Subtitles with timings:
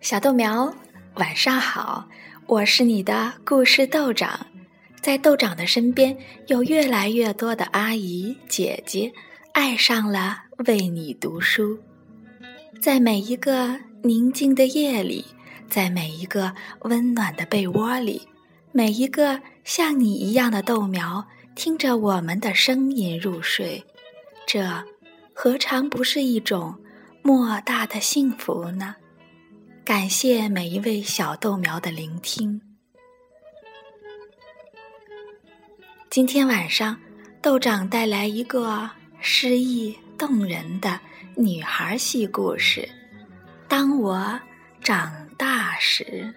[0.00, 0.72] 小豆苗，
[1.16, 2.08] 晚上好！
[2.46, 4.46] 我是你的故事豆长，
[5.02, 9.12] 在豆长的身边，有越来越多的阿姨姐姐
[9.52, 11.76] 爱上了为你读书。
[12.80, 15.24] 在每一个宁静的夜里，
[15.68, 18.22] 在每一个温暖的被窝里，
[18.70, 21.26] 每一个像你一样的豆苗，
[21.56, 23.84] 听着我们的声音入睡，
[24.46, 24.64] 这
[25.34, 26.72] 何尝不是一种
[27.20, 28.94] 莫大的幸福呢？
[29.88, 32.60] 感谢每一位小豆苗的聆听。
[36.10, 37.00] 今天晚上，
[37.40, 41.00] 豆长带来一个诗意动人的
[41.34, 42.86] 女孩系故事。
[43.66, 44.38] 当我
[44.82, 46.34] 长大时，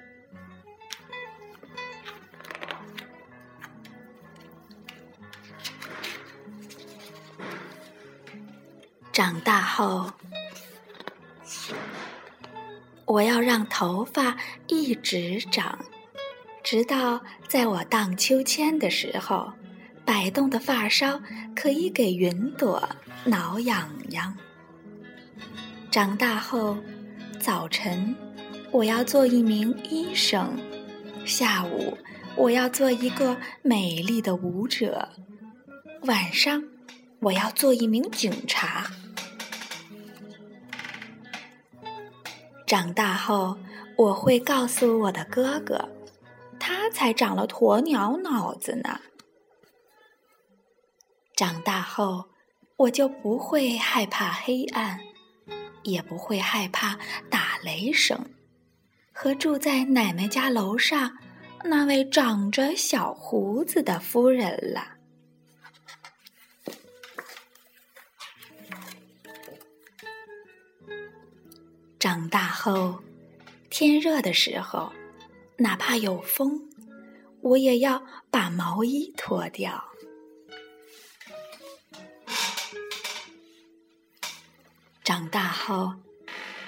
[9.11, 10.09] 长大后。
[13.11, 15.77] 我要让头发一直长，
[16.63, 19.51] 直到在我荡秋千的时候，
[20.05, 21.21] 摆动的发梢
[21.53, 22.87] 可以给云朵
[23.25, 24.33] 挠痒痒。
[25.91, 26.77] 长大后，
[27.37, 28.15] 早晨
[28.71, 30.57] 我要做一名医生，
[31.25, 31.97] 下午
[32.37, 35.09] 我要做一个美丽的舞者，
[36.03, 36.63] 晚上
[37.19, 38.89] 我要做一名警察。
[42.71, 43.57] 长大后，
[43.97, 45.89] 我会告诉我的哥哥，
[46.57, 48.97] 他才长了鸵鸟脑子呢。
[51.35, 52.29] 长大后，
[52.77, 54.97] 我就不会害怕黑暗，
[55.83, 56.97] 也不会害怕
[57.29, 58.17] 打雷声，
[59.11, 61.11] 和住在奶奶家楼上
[61.65, 65.00] 那位长着小胡子的夫人了。
[72.13, 72.99] 长大后，
[73.69, 74.91] 天热的时候，
[75.55, 76.61] 哪怕有风，
[77.39, 79.81] 我也要把毛衣脱掉。
[85.05, 85.93] 长大后，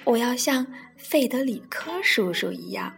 [0.06, 2.96] 我要像费德里科叔叔一样，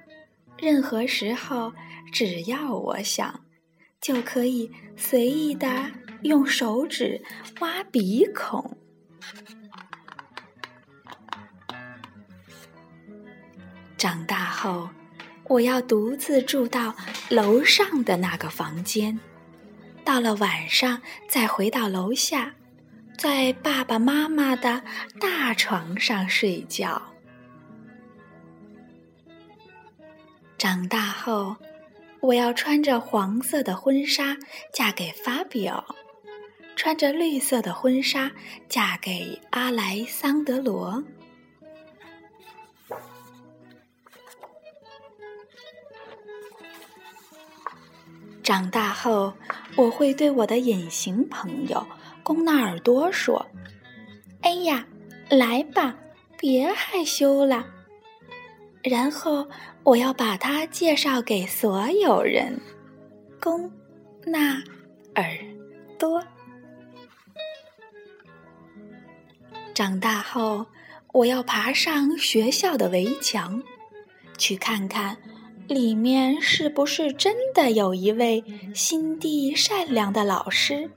[0.55, 1.73] 任何时候
[2.13, 3.43] 只要我想，
[3.99, 5.91] 就可以随意的
[6.21, 7.19] 用手指
[7.59, 8.77] 挖鼻孔。
[14.05, 14.87] 长大后，
[15.45, 16.95] 我要独自住到
[17.27, 19.19] 楼上的那个房间。
[20.03, 22.53] 到了晚上，再回到楼下，
[23.17, 24.83] 在爸爸妈妈的
[25.19, 27.01] 大床上睡觉。
[30.55, 31.55] 长大后，
[32.19, 34.37] 我要穿着黄色的婚纱
[34.71, 35.83] 嫁给法比奥，
[36.75, 38.31] 穿着绿色的婚纱
[38.69, 41.03] 嫁给阿莱桑德罗。
[48.45, 49.33] 长大后，
[49.75, 51.83] 我会对我的隐形朋友
[52.21, 53.43] 贡纳尔多说
[54.41, 54.85] ：“哎呀，
[55.31, 55.95] 来吧，
[56.37, 57.65] 别害羞了。”
[58.83, 59.47] 然后
[59.81, 62.61] 我要把他介绍给所有人。
[63.41, 63.71] 贡
[64.23, 64.61] 纳
[65.15, 65.25] 尔
[65.97, 66.23] 多。
[69.73, 70.67] 长大后，
[71.13, 73.63] 我要爬上学校的围墙，
[74.37, 75.17] 去看看。
[75.67, 78.43] 里面是不是真的有一位
[78.73, 80.89] 心地善良的老师？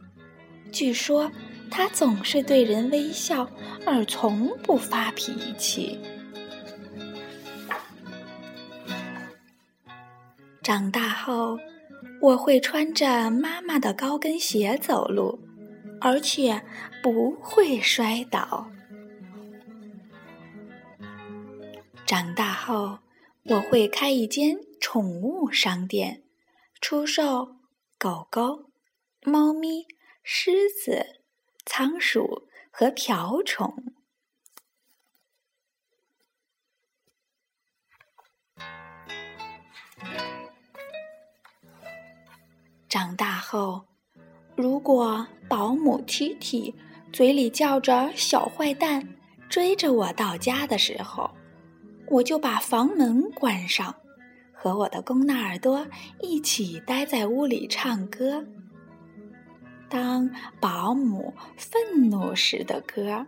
[0.70, 1.30] 据说
[1.70, 3.48] 他总是对人微笑，
[3.86, 5.98] 而从不发脾气。
[10.62, 11.58] 长大后，
[12.20, 15.38] 我会穿着妈妈的高跟鞋走路，
[15.98, 16.62] 而且
[17.02, 18.68] 不会摔倒。
[22.04, 22.98] 长大后。
[23.50, 26.22] 我会开一间宠物商店，
[26.82, 27.56] 出售
[27.96, 28.70] 狗狗、
[29.22, 29.86] 猫咪、
[30.22, 31.22] 狮子、
[31.64, 33.94] 仓鼠和瓢虫。
[42.86, 43.86] 长大后，
[44.54, 46.74] 如果保姆 T T
[47.10, 49.16] 嘴里叫着“小坏蛋”，
[49.48, 51.37] 追着我到家的时候。
[52.10, 53.94] 我就把房门关上，
[54.52, 55.86] 和我的公纳耳朵
[56.20, 58.44] 一起待在屋里唱歌。
[59.90, 63.26] 当保姆愤怒时的歌。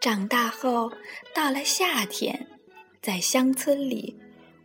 [0.00, 0.92] 长大后，
[1.34, 2.46] 到了夏天，
[3.02, 4.16] 在乡村里，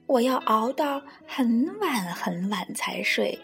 [0.05, 3.39] 我要熬到很晚很晚才睡，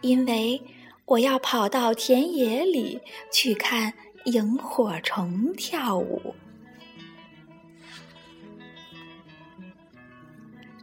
[0.00, 0.60] 因为
[1.04, 3.00] 我要跑到田野里
[3.32, 3.94] 去看。
[4.26, 6.34] 萤火虫跳舞。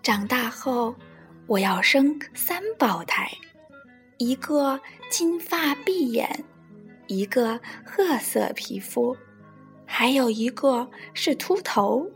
[0.01, 0.95] 长大后
[1.45, 3.29] 我要生三胞胎，
[4.17, 4.79] 一个
[5.09, 6.45] 金发碧眼，
[7.07, 9.15] 一个褐色皮肤，
[9.85, 12.09] 还有一个是秃头，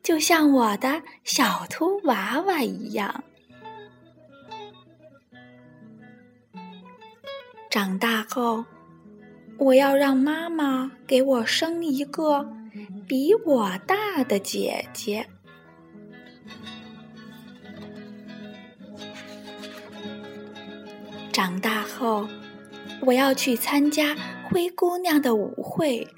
[0.00, 3.24] 就像我的小秃娃娃一样。
[7.68, 8.64] 长大后。
[9.58, 12.48] 我要让妈妈给我生一个
[13.06, 15.26] 比我大的姐姐。
[21.32, 22.26] 长大后，
[23.06, 24.16] 我要去参加
[24.48, 26.08] 灰姑娘的舞会，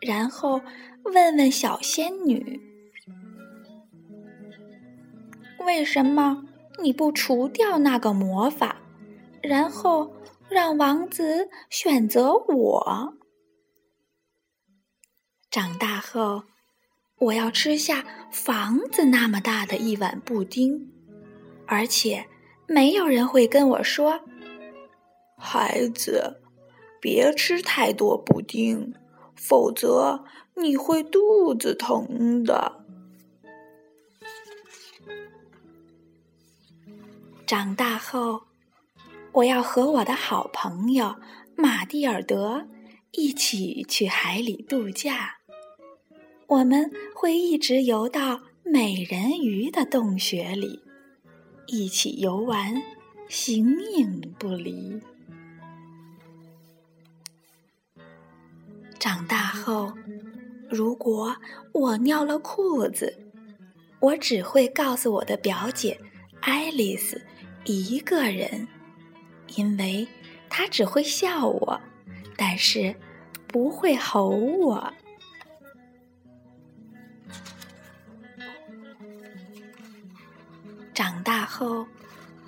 [0.00, 0.60] 然后
[1.04, 2.60] 问问小仙女
[5.66, 6.44] ：“为什么
[6.82, 8.76] 你不除掉那个魔法，
[9.42, 10.14] 然后？”
[10.52, 13.14] 让王子选择我。
[15.50, 16.44] 长大后，
[17.18, 20.92] 我要吃下房子那么大的一碗布丁，
[21.66, 22.28] 而且
[22.66, 24.20] 没有人会跟我说
[25.40, 26.42] ：“孩子，
[27.00, 28.94] 别吃太多布丁，
[29.34, 30.22] 否则
[30.54, 32.84] 你会肚子疼的。”
[37.48, 38.51] 长大后。
[39.32, 41.16] 我要和我的好朋友
[41.56, 42.68] 马蒂尔德
[43.12, 45.38] 一起去海里度假。
[46.46, 50.82] 我们会一直游到美人鱼的洞穴里，
[51.66, 52.82] 一起游玩，
[53.26, 55.00] 形影不离。
[58.98, 59.94] 长大后，
[60.68, 61.34] 如果
[61.72, 63.18] 我尿了裤子，
[63.98, 65.98] 我只会告诉我的表姐
[66.40, 67.22] 爱丽丝
[67.64, 68.68] 一个人。
[69.56, 70.06] 因为
[70.48, 71.80] 他只会笑我，
[72.36, 72.94] 但是
[73.46, 74.92] 不会吼我。
[80.94, 81.86] 长大后，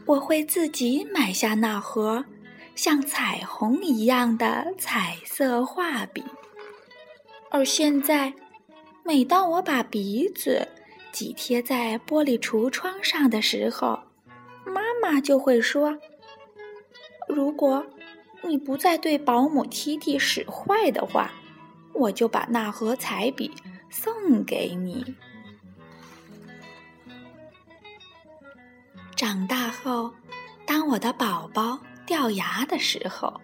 [0.04, 2.24] 我会自己买下那盒
[2.74, 6.22] 像彩虹一样的彩色画笔。
[7.50, 8.34] 而现在，
[9.02, 10.68] 每当我把鼻子
[11.12, 13.98] 挤贴在玻璃橱窗上的时候，
[14.64, 15.98] 妈妈就会说。
[17.28, 17.84] 如果
[18.42, 21.30] 你不再对保姆 T T 使坏的话，
[21.92, 23.50] 我就把那盒彩笔
[23.88, 25.14] 送给你。
[29.16, 30.12] 长大后，
[30.66, 33.40] 当我的宝宝掉牙的时候，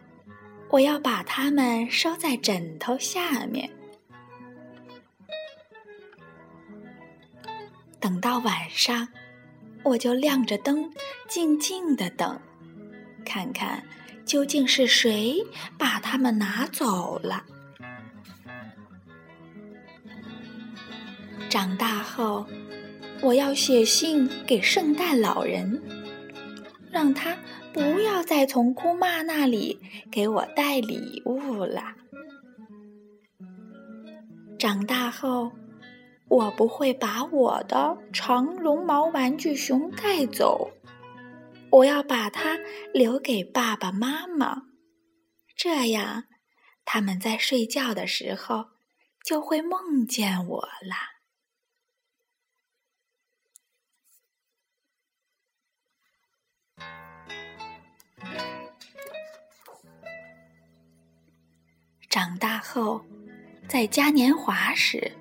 [0.69, 3.71] 我要把它们收在枕头下面。
[7.99, 9.09] 等到晚上，
[9.83, 10.91] 我就亮着灯，
[11.29, 12.41] 静静的等。
[13.25, 13.83] 看看
[14.25, 15.37] 究竟是谁
[15.79, 17.45] 把它们拿走了。
[21.49, 22.47] 长大后，
[23.21, 25.83] 我要写信给圣诞老人，
[26.91, 27.37] 让他
[27.73, 29.79] 不要再从姑妈那里
[30.13, 31.83] 给我带礼物了。
[34.59, 35.51] 长大后，
[36.29, 40.71] 我不会把我的长绒毛玩具熊带走。
[41.73, 42.59] 我要把它
[42.93, 44.63] 留给爸爸妈妈，
[45.57, 46.25] 这样
[46.85, 48.71] 他们在睡觉的时候
[49.25, 50.97] 就会梦见我了。
[62.09, 63.05] 长大后，
[63.69, 65.13] 在嘉年华时，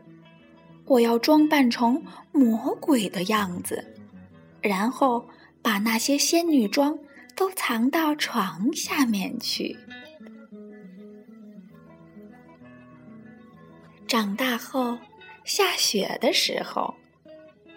[0.85, 3.95] 我要装扮成魔鬼的样子，
[4.61, 5.29] 然后。
[5.61, 6.97] 把那些仙女装
[7.35, 9.77] 都藏到床下面去。
[14.07, 14.97] 长大后，
[15.43, 16.95] 下雪的时候，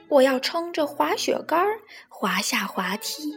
[0.09, 1.67] 我要撑着滑雪杆
[2.09, 3.35] 滑下滑梯。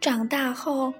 [0.00, 0.92] 长大后，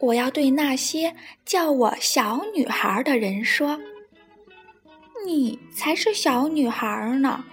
[0.00, 3.80] 我要对那些叫我小女孩的人说。
[5.30, 7.44] 你才是小女孩呢，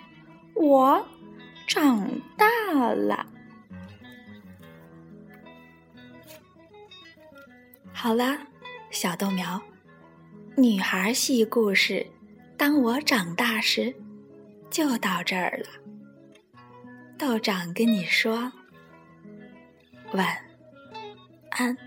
[0.55, 1.07] 我
[1.67, 2.47] 长大
[2.95, 3.23] 了。
[7.93, 8.35] 好了，
[8.89, 9.61] 小豆苗，
[10.55, 12.03] 女孩系故事，
[12.57, 13.93] 当我长大时，
[14.71, 15.67] 就到这儿了。
[17.15, 18.51] 豆长跟你说
[20.13, 20.35] 晚
[21.51, 21.77] 安。